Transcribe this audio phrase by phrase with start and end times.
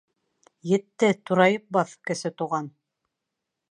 [0.77, 2.75] —Етте, турайып баҫ, Кесе Туған!